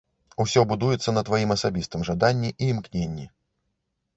Усё 0.43 0.61
будуецца 0.71 1.13
на 1.17 1.23
тваім 1.27 1.53
асабістым 1.57 2.07
жаданні 2.09 2.51
і 2.61 2.71
імкненні. 2.77 3.27